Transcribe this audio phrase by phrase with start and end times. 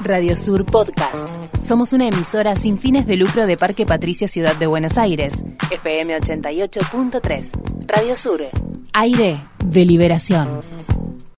[0.00, 1.26] Radio Sur Podcast.
[1.64, 5.46] Somos una emisora sin fines de lucro de Parque Patricio Ciudad de Buenos Aires.
[5.72, 7.86] FM 88.3.
[7.86, 8.40] Radio Sur.
[8.92, 10.60] Aire de liberación.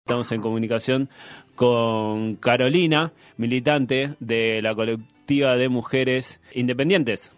[0.04, 1.10] Estamos en comunicación
[1.54, 7.32] con Carolina, militante de la colectiva de mujeres independientes.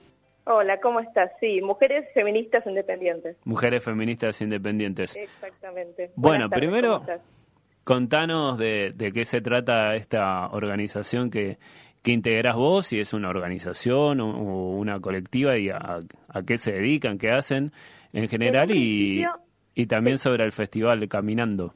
[0.46, 1.30] Hola, ¿cómo estás?
[1.40, 3.36] Sí, mujeres feministas independientes.
[3.44, 5.14] Mujeres feministas independientes.
[5.14, 6.10] Exactamente.
[6.16, 7.02] Bueno, primero
[7.84, 11.58] contanos de, qué se trata esta organización que,
[12.02, 16.00] que integras vos, si es una organización o, una colectiva y a,
[16.46, 17.72] qué se dedican, qué hacen
[18.12, 19.24] en general y,
[19.74, 21.74] y también sobre el festival Caminando.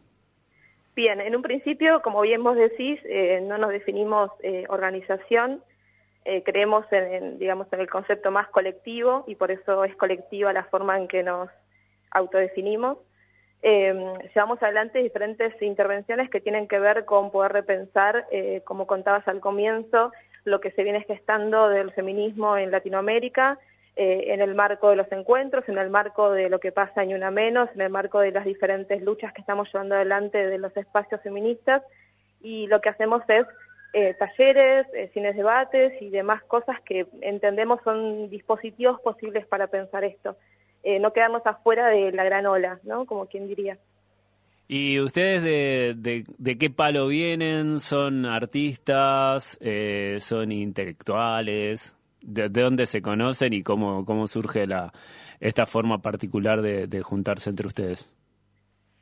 [0.97, 5.61] Bien, en un principio, como bien vos decís, eh, no nos definimos eh, organización,
[6.25, 10.65] eh, creemos en, digamos, en el concepto más colectivo y por eso es colectiva la
[10.65, 11.51] forma en que nos
[12.13, 12.99] autodefinimos.
[13.67, 13.95] Eh,
[14.35, 19.41] llevamos adelante diferentes intervenciones que tienen que ver con poder repensar, eh, como contabas al
[19.41, 20.13] comienzo,
[20.45, 23.59] lo que se viene gestando del feminismo en Latinoamérica,
[23.97, 27.15] eh, en el marco de los encuentros, en el marco de lo que pasa en
[27.15, 30.77] Una Menos, en el marco de las diferentes luchas que estamos llevando adelante de los
[30.77, 31.83] espacios feministas,
[32.43, 33.47] y lo que hacemos es
[33.95, 40.05] eh, talleres, eh, cines debates y demás cosas que entendemos son dispositivos posibles para pensar
[40.05, 40.37] esto.
[40.85, 43.07] Eh, no quedarnos afuera de la gran ola, ¿no?
[43.07, 43.79] Como quien diría.
[44.69, 47.81] ¿Y ustedes de, de, qué palo vienen?
[47.81, 49.59] ¿Son artistas?
[50.19, 51.97] ¿Son intelectuales?
[52.23, 54.93] ¿De, dónde se conocen y cómo, cómo surge la,
[55.41, 58.11] esta forma particular de, de juntarse entre ustedes?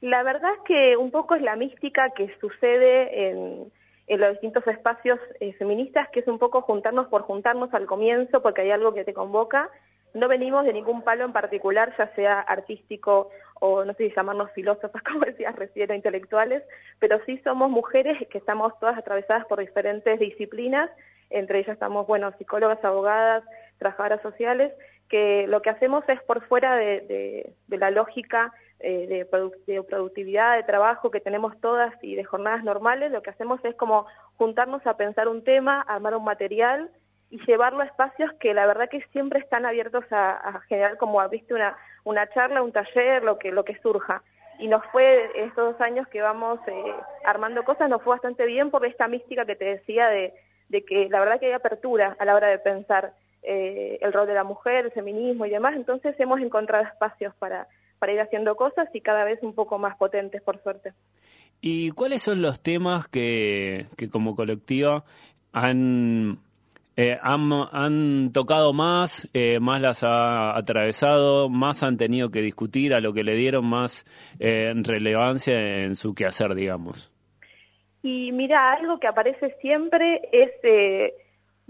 [0.00, 3.70] La verdad es que un poco es la mística que sucede en
[4.06, 8.42] en los distintos espacios eh, feministas, que es un poco juntarnos por juntarnos al comienzo,
[8.42, 9.70] porque hay algo que te convoca.
[10.14, 14.50] No venimos de ningún palo en particular, ya sea artístico o no sé si llamarnos
[14.52, 16.62] filósofas, como decías recién, o intelectuales,
[16.98, 20.90] pero sí somos mujeres que estamos todas atravesadas por diferentes disciplinas,
[21.30, 23.44] entre ellas estamos, bueno, psicólogas, abogadas,
[23.78, 24.72] trabajadoras sociales,
[25.08, 31.11] que lo que hacemos es por fuera de, la lógica eh, de, productividad, de trabajo
[31.11, 34.06] que tenemos todas y de jornadas normales, lo que hacemos es como
[34.36, 36.90] juntarnos a pensar un tema, armar un material
[37.32, 41.54] y llevarlo a espacios que la verdad que siempre están abiertos a, generar como, viste,
[41.54, 44.22] una, una charla, un taller, lo que, lo que surja.
[44.58, 46.94] Y nos fue, estos dos años que vamos eh,
[47.24, 50.34] armando cosas, nos fue bastante bien por esta mística que te decía de,
[50.68, 54.26] de que la verdad que hay apertura a la hora de pensar eh, el rol
[54.26, 57.66] de la mujer, el feminismo y demás, entonces hemos encontrado espacios para,
[57.98, 60.92] para ir haciendo cosas y cada vez un poco más potentes, por suerte.
[61.62, 65.04] ¿Y cuáles son los temas que, que como colectiva
[65.54, 66.38] han,
[67.02, 73.01] eh, han, tocado más, eh, más las ha atravesado, más han tenido que discutir, a
[73.01, 74.05] lo que le dieron más
[74.39, 77.12] relevancia en su quehacer, digamos?
[78.02, 80.51] Y mira, algo que aparece siempre es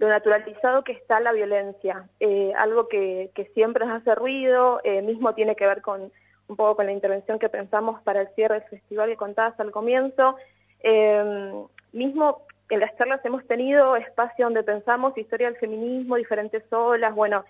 [0.02, 5.32] lo naturalizado que está la violencia, eh, algo que, siempre nos hace ruido, eh, mismo
[5.34, 6.10] tiene que ver con
[6.48, 9.70] un poco con la intervención que pensamos para el cierre del festival que contabas al
[9.70, 10.34] comienzo.
[10.82, 11.52] Eh,
[11.92, 12.42] mismo
[12.74, 17.44] en las charlas hemos tenido espacio donde pensamos historia del feminismo, diferentes olas, bueno,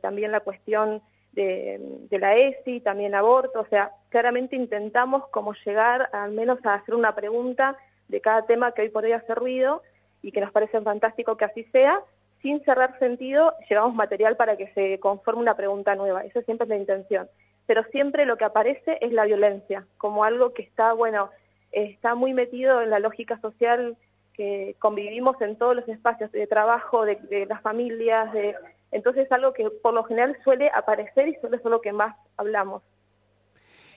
[0.00, 1.78] también la cuestión de,
[2.08, 6.94] de, la ESI, también aborto, o sea, claramente intentamos como llegar al menos a hacer
[6.94, 7.76] una pregunta
[8.08, 9.82] de cada tema que hoy podría hacer ruido,
[10.26, 12.00] y que nos parece fantástico que así sea,
[12.42, 16.24] sin cerrar sentido, llevamos material para que se conforme una pregunta nueva.
[16.24, 17.28] Esa siempre es la intención.
[17.66, 21.30] Pero siempre lo que aparece es la violencia, como algo que está, bueno,
[21.70, 23.96] está muy metido en la lógica social
[24.36, 28.54] que convivimos en todos los espacios de trabajo, de, las familias, de,
[28.90, 32.16] entonces es algo que por lo general suele aparecer y suele ser lo que más
[32.36, 32.82] hablamos.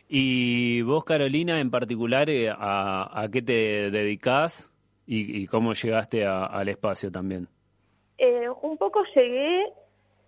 [0.07, 4.69] Y vos, Carolina, en particular, eh, ¿a, a qué te dedicas?
[5.11, 7.47] y, cómo llegaste al espacio también.
[8.19, 9.65] Eh, un poco llegué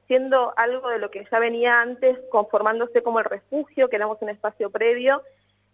[0.08, 4.30] siendo algo de lo que ya venía antes, conformándose como el refugio, que éramos un
[4.30, 5.22] espacio previo,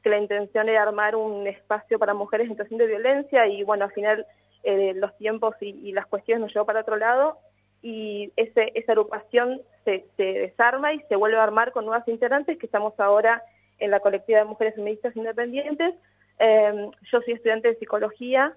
[0.07, 3.83] que la intención era armar un espacio para mujeres en situación de violencia y bueno,
[3.83, 4.25] al final
[4.63, 7.37] eh, los tiempos y, las cuestiones nos llevó para otro lado
[7.81, 12.57] y ese, esa agrupación se, se, desarma y se vuelve a armar con nuevas integrantes
[12.57, 13.43] que estamos ahora
[13.79, 15.93] en la colectiva de mujeres feministas independientes.
[16.39, 18.55] Eh, yo soy estudiante de psicología,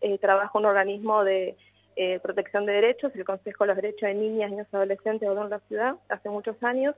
[0.00, 1.56] eh, trabajo en un organismo de
[1.94, 5.48] eh, protección de derechos, el Consejo de los Derechos de Niñas, Niños y Adolescentes de
[5.48, 6.96] la ciudad, hace muchos años,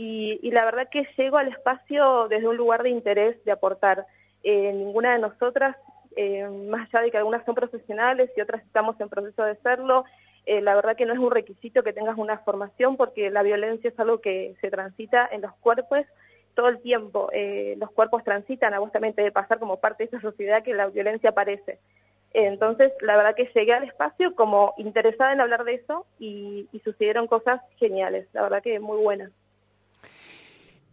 [0.00, 4.06] y, la verdad que llego al espacio desde un lugar de interés, de aportar.
[4.44, 5.76] Eh, ninguna de nosotras,
[6.16, 10.04] eh, más allá de que algunas son profesionales y otras estamos en proceso de serlo,
[10.46, 14.00] la verdad que no es un requisito que tengas una formación porque la violencia es
[14.00, 16.06] algo que se transita en los cuerpos
[16.54, 17.28] todo el tiempo.
[17.76, 20.72] los cuerpos transitan, a vos también te debe pasar como parte de esa sociedad que
[20.72, 21.78] la violencia aparece.
[22.32, 27.26] Entonces, la verdad que llegué al espacio como interesada en hablar de eso y, sucedieron
[27.26, 29.30] cosas geniales, la verdad que muy buenas.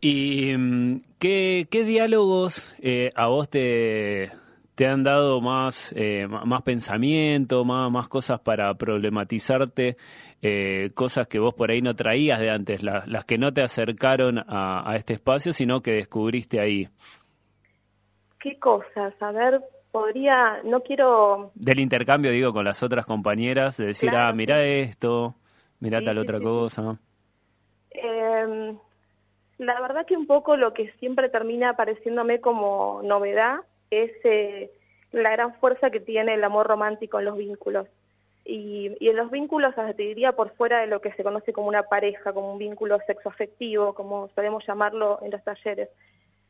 [0.08, 4.30] ¿Y mm, qué, diálogos eh, a vos te,
[4.76, 9.98] te han dado más, eh, más pensamiento, más, más cosas para problematizarte,
[10.44, 14.38] eh, cosas que vos por ahí no traías de antes, las que no te acercaron
[14.38, 16.88] a, a, este espacio, sino que descubriste ahí?
[18.40, 19.20] ¿Qué cosas?
[19.20, 19.60] A ver,
[19.92, 21.52] podría, no quiero...
[21.56, 25.34] Del intercambio, digo, con las otras compañeras, de decir, ah, mira esto,
[25.80, 27.00] mira tal otra cosa.
[27.90, 28.78] Em,
[29.58, 33.60] la verdad que un poco lo que siempre termina apareciéndome como novedad
[33.90, 34.72] es eh,
[35.12, 37.88] la gran fuerza que tiene el amor romántico en los vínculos.
[38.44, 41.68] Y, y en los vínculos, te diría, por fuera de lo que se conoce como
[41.68, 45.90] una pareja, como un vínculo sexoafectivo, como solemos llamarlo en los talleres.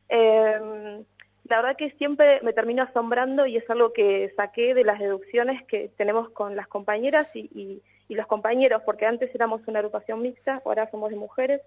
[0.08, 1.02] Eh,
[1.48, 5.62] la verdad que siempre me termino asombrando y es algo que saqué de las deducciones
[5.66, 10.88] que tenemos con las compañeras y, los compañeros, porque antes éramos una agrupación mixta, ahora
[10.90, 11.60] somos de mujeres,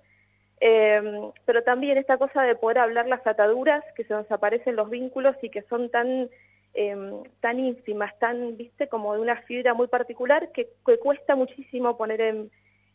[0.61, 4.89] eh, pero también esta cosa de poder hablar las ataduras que se nos aparecen los
[4.89, 6.29] vínculos y que son tan
[6.73, 6.95] eh,
[7.39, 10.69] tan ínfimas, tan, viste, como de una fibra muy particular que,
[11.01, 12.51] cuesta muchísimo poner en,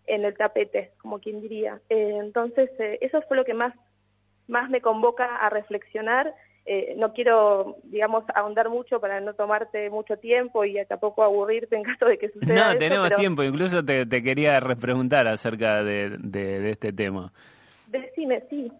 [0.06, 1.80] en, el tapete, como quien diría.
[1.88, 2.70] Eh, entonces,
[3.00, 3.74] eso fue lo que más,
[4.46, 6.34] más me convoca a reflexionar
[6.66, 11.82] eh, no quiero, digamos, ahondar mucho para no tomarte mucho tiempo y tampoco aburrirte en
[11.82, 12.72] caso de que suceda.
[12.72, 17.32] No, tenemos tiempo, incluso te, quería repreguntar acerca de, de, este tema.
[17.94, 18.72] Decime, sí.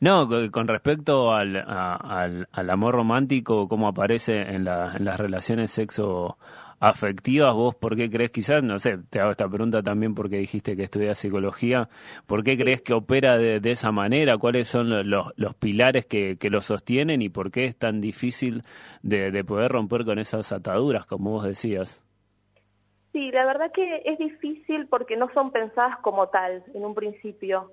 [0.00, 5.70] No, con respecto al, al, al, amor romántico, cómo aparece en, la, en las relaciones
[5.70, 6.38] sexo
[6.80, 10.76] afectivas, vos por qué crees, quizás, no sé, te hago esta pregunta también porque dijiste
[10.76, 11.88] que estudias psicología,
[12.26, 14.38] ¿por qué crees que opera de, esa manera?
[14.38, 18.62] ¿Cuáles son los, los pilares que, que, lo sostienen y por qué es tan difícil
[19.02, 22.02] de, de poder romper con esas ataduras, como vos decías?
[23.12, 27.70] Sí, la verdad que es difícil porque no son pensadas como tal en un principio.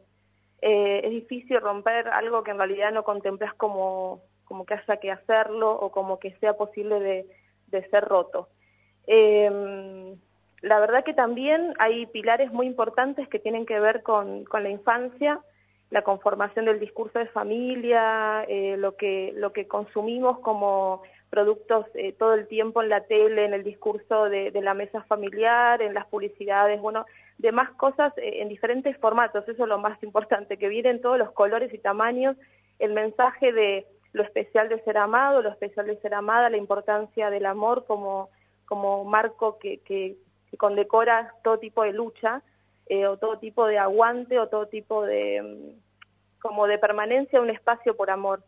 [0.62, 5.12] Eh, es difícil romper algo que en realidad no contemplas como, como que haya que
[5.12, 7.26] hacerlo o como que sea posible de,
[7.68, 8.50] de ser roto.
[9.08, 10.16] Eh,
[10.62, 14.70] la verdad que también hay pilares muy importantes que tienen que ver con, con la
[14.70, 15.40] infancia,
[15.90, 22.14] la conformación del discurso de familia, eh, lo, que, lo que consumimos como productos eh,
[22.14, 25.94] todo el tiempo en la tele, en el discurso de, de, la mesa familiar, en
[25.94, 27.06] las publicidades, bueno,
[27.42, 31.32] demás cosas eh, en diferentes formatos, eso es lo más importante, que vienen todos los
[31.32, 32.38] colores y tamaños,
[32.80, 37.30] el mensaje de lo especial de ser amado, lo especial de ser amada, la importancia
[37.30, 38.30] del amor como
[38.72, 40.16] como marco que, que,
[40.58, 42.42] condecora todo tipo de lucha
[42.88, 47.44] eh, o todo tipo de aguante o todo tipo de mm, como de permanencia en
[47.44, 48.44] un espacio por amor.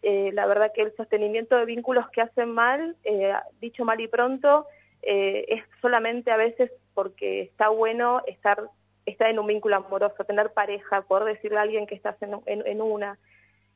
[0.00, 4.08] Eh, la verdad que el sostenimiento de vínculos que hacen mal, eh, dicho mal y
[4.08, 4.66] pronto,
[5.02, 8.62] es solamente a veces porque está bueno estar,
[9.06, 12.82] estar en un vínculo amoroso, tener pareja, poder decirle a alguien que estás en, en
[12.82, 13.18] una.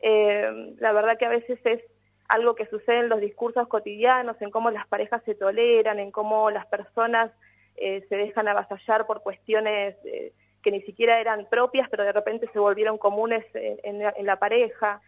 [0.03, 1.81] la verdad que a veces es
[2.29, 6.51] algo que sucede en los discursos cotidianos, en cómo las parejas se toleran, en cómo
[6.51, 7.31] las personas
[7.77, 10.33] eh, se dejan avasallar por cuestiones eh,
[10.63, 15.01] que ni siquiera eran propias, pero de repente se volvieron comunes en, la pareja.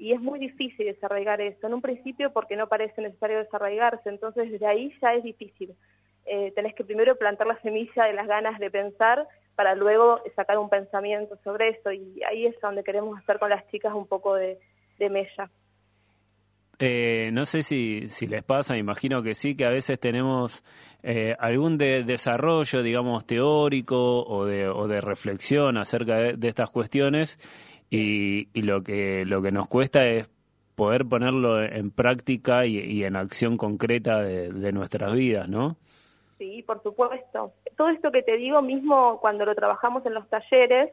[0.00, 1.66] Y es muy difícil desarraigar eso.
[1.66, 5.74] En un principio porque no parece necesario desarraigarse, entonces desde ahí ya es difícil.
[6.24, 10.58] Eh, tenés que primero plantar la semilla de las ganas de pensar para luego sacar
[10.58, 11.92] un pensamiento sobre eso.
[11.92, 14.58] Y ahí es donde queremos hacer con las chicas un poco de,
[14.98, 15.50] de mella.
[16.82, 20.64] Eh, no sé si, si les pasa, imagino que sí, que a veces tenemos
[21.02, 27.38] eh, algún de, desarrollo, digamos, teórico o de, o de reflexión acerca de, estas cuestiones
[27.90, 30.30] y, y, lo, que, lo que nos cuesta es
[30.76, 35.76] poder ponerlo en práctica y, en acción concreta de, de nuestras vidas, ¿no?
[36.38, 37.52] Sí, por supuesto.
[37.76, 40.90] Todo esto que te digo mismo cuando lo trabajamos en los talleres,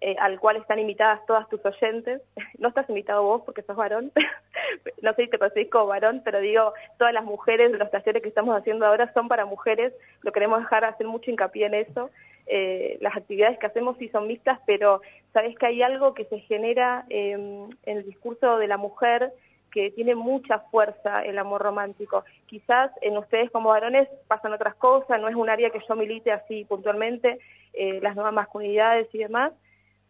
[0.00, 2.22] eh, al cual están invitadas todas tus oyentes.
[2.58, 4.12] No estás invitado vos porque sos varón,
[5.02, 8.22] no sé si te percibís como varón, pero digo, todas las mujeres de los talleres
[8.22, 12.10] que estamos haciendo ahora son para mujeres, lo queremos dejar hacer mucho hincapié en eso.
[12.46, 16.38] Eh, las actividades que hacemos sí son mixtas, pero sabes que hay algo que se
[16.40, 19.32] genera em, en el discurso de la mujer
[19.72, 22.24] que tiene mucha fuerza el amor romántico.
[22.46, 26.32] Quizás en ustedes como varones pasan otras cosas, no es un área que yo milite
[26.32, 27.38] así puntualmente,
[27.74, 29.52] eh, las nuevas masculinidades y demás,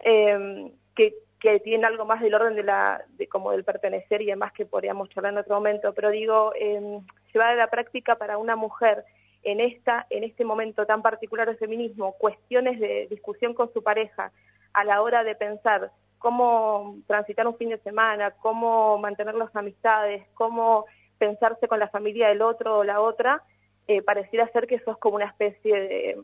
[0.01, 4.27] eh, que, que tienen algo más del orden de la, de, como del pertenecer y
[4.27, 7.01] demás que podríamos charlar en otro momento, pero digo, eh,
[7.33, 9.05] llevar a la práctica para una mujer
[9.43, 14.33] en esta, en este momento tan particular del feminismo, cuestiones de discusión con su pareja
[14.73, 20.27] a la hora de pensar cómo transitar un fin de semana, cómo mantener las amistades,
[20.35, 20.87] cómo
[21.19, 23.43] pensarse con la familia del otro o la otra,
[23.87, 26.21] eh, pareciera ser que sos como una especie de,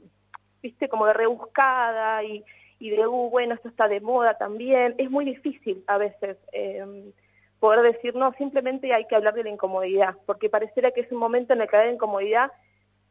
[0.60, 2.44] viste, como de rebuscada y,
[2.82, 4.96] y de, uh, bueno, esto está de moda también.
[4.98, 7.12] Es muy difícil a veces eh,
[7.60, 11.18] poder decir, no, simplemente hay que hablar de la incomodidad, porque pareciera que es un
[11.18, 12.50] momento en el que la incomodidad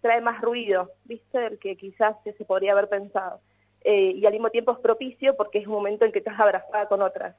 [0.02, 3.40] trae más ruido, viste, del que quizás se podría haber pensado.
[3.86, 6.88] Eh, y al mismo tiempo es propicio porque es un momento en que estás abrazada
[6.88, 7.38] con otras.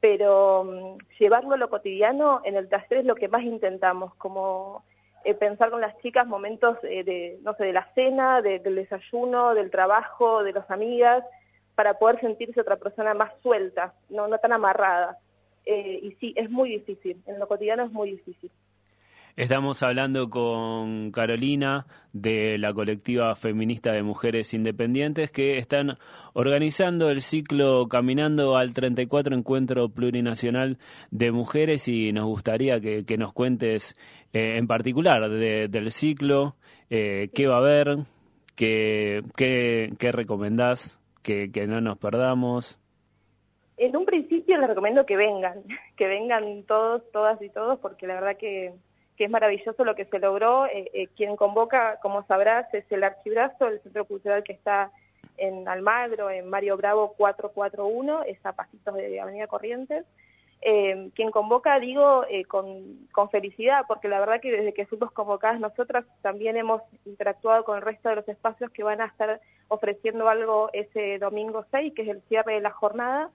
[0.00, 4.84] Pero mm, llevarlo a lo cotidiano en el taller es lo que más intentamos, como
[5.24, 9.52] eh, pensar con las chicas momentos eh, de, no sé, de la cena, del desayuno,
[9.52, 11.22] del trabajo, de las amigas,
[11.74, 15.18] para poder sentirse otra persona más suelta, no, tan amarrada.
[15.66, 18.50] y sí, es muy difícil, en lo cotidiano es muy difícil.
[19.36, 25.98] Estamos hablando con Carolina de la colectiva feminista de mujeres independientes que están
[26.34, 30.78] organizando el ciclo Caminando al 34 Encuentro Plurinacional
[31.10, 33.96] de Mujeres y nos gustaría que, nos cuentes
[34.32, 36.54] eh, en particular del ciclo,
[36.88, 37.96] eh, qué va a haber,
[38.54, 42.78] qué, qué, recomendás, que, que no nos perdamos.
[43.76, 45.64] En un principio les recomiendo que vengan,
[45.96, 48.72] que vengan todos, todas y todos, porque la verdad que
[49.18, 50.66] es maravilloso lo que se logró.
[50.66, 54.92] Eh, eh, quien convoca, como sabrás, es el Archibrazo, el centro cultural que está
[55.36, 60.04] en Almagro, en Mario Bravo 441, es a pasitos de Avenida Corrientes.
[60.66, 65.60] Eh, quien convoca, digo, con, con, felicidad, porque la verdad que desde que fuimos convocadas
[65.60, 70.26] nosotras también hemos interactuado con el resto de los espacios que van a estar ofreciendo
[70.26, 73.30] algo ese domingo 6, que es el cierre de la jornada,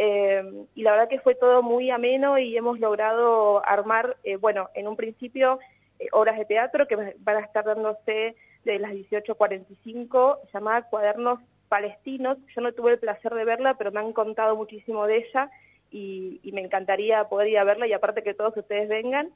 [0.00, 4.68] eh, y la verdad que fue todo muy ameno y hemos logrado armar, eh, bueno,
[4.74, 5.58] en un principio
[5.98, 12.38] eh, obras de teatro que van a estar dándose de las 18.45, llamada Cuadernos Palestinos.
[12.54, 15.50] Yo no tuve el placer de verla, pero me han contado muchísimo de ella
[15.90, 19.30] y, me encantaría poder ir a verla y aparte que todos ustedes vengan.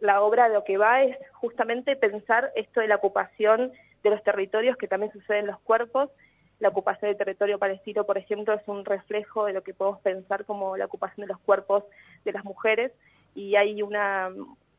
[0.00, 3.72] la obra de lo que va es justamente pensar esto de la ocupación
[4.02, 6.10] de los territorios que también sucede en los cuerpos
[6.58, 10.44] la ocupación del territorio palestino, por ejemplo, es un reflejo de lo que podemos pensar
[10.44, 11.84] como la ocupación de los cuerpos
[12.24, 12.92] de las mujeres
[13.34, 14.30] y hay una,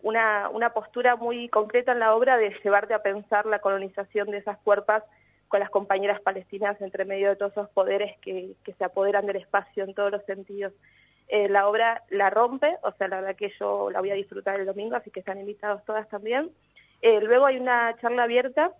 [0.01, 4.37] una, una postura muy concreta en la obra de llevarte a pensar la colonización de
[4.37, 5.03] esas cuerpas
[5.47, 9.83] con las compañeras palestinas entre medio de todos esos poderes que, se apoderan del espacio
[9.83, 10.73] en todos los sentidos.
[11.29, 14.59] Eh, la obra la rompe, o sea, la verdad que yo la voy a disfrutar
[14.59, 16.51] el domingo, así que están invitados todas también.
[17.01, 18.71] Eh, luego hay una charla abierta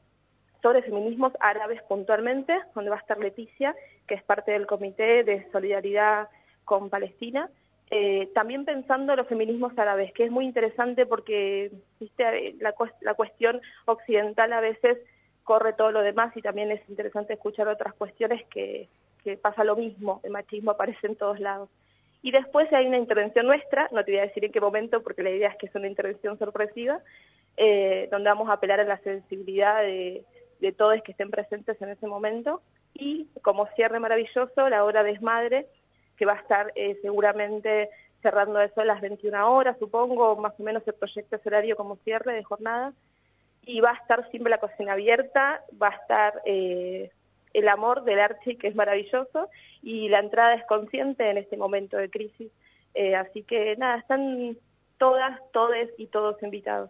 [0.62, 3.76] sobre feminismos árabes puntualmente, donde va a estar Leticia,
[4.08, 6.30] que es parte del Comité de Solidaridad
[6.66, 7.50] con Palestina.
[7.90, 13.14] Eh, también pensando en los feminismos árabes, que es muy interesante porque viste la, la
[13.14, 14.98] cuestión occidental a veces
[15.48, 18.90] corre todo lo demás y también es interesante escuchar otras cuestiones que,
[19.42, 21.70] pasa lo mismo, el machismo aparece en todos lados.
[22.22, 25.24] Y después hay una intervención nuestra, no te voy a decir en qué momento porque
[25.24, 27.00] la idea es que es una intervención sorpresiva,
[27.56, 30.26] eh, donde vamos a apelar a la sensibilidad de,
[30.60, 32.62] de todos que estén presentes en ese momento.
[32.94, 35.68] Y como cierre maravilloso, la obra Desmadre,
[36.18, 37.90] que va a estar eh, seguramente
[38.22, 41.96] cerrando eso a las 21 horas, supongo, más o menos el proyecto ese horario como
[41.98, 42.92] cierre de jornada.
[43.68, 47.12] Y va a estar siempre la cocina abierta, va a estar eh,
[47.54, 49.50] el amor del Archi, que es maravilloso,
[49.84, 52.52] y la entrada es consciente en este momento de crisis.
[52.94, 54.58] Eh, así que nada, están
[54.98, 56.90] todas, todes y todos invitados.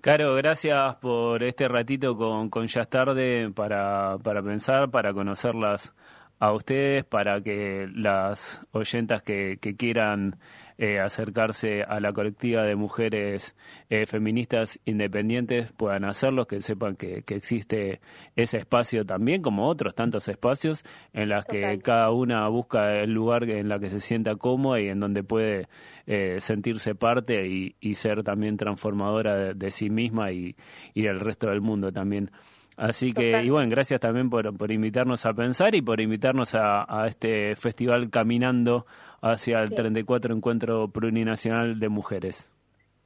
[0.00, 5.94] Caro, gracias por este ratito con, con Ya Tarde para, para pensar, para conocerlas
[6.42, 10.40] a ustedes, para que las oyentas que, que quieran
[10.76, 13.54] eh, acercarse a la colectiva de mujeres
[13.90, 18.00] eh, feministas independientes puedan hacerlo, que sepan que, existe
[18.34, 23.48] ese espacio también, como otros tantos espacios, en las que cada una busca el lugar
[23.48, 25.68] en la que se sienta cómoda y en donde puede
[26.08, 30.56] eh, sentirse parte y, ser también transformadora de, sí misma y,
[30.92, 32.32] y del resto del mundo también.
[32.76, 36.84] Así que, y bueno, gracias también por, por invitarnos a pensar y por invitarnos a,
[36.88, 38.86] a este festival Caminando
[39.20, 42.50] hacia el 34 Encuentro Plurinacional de Mujeres.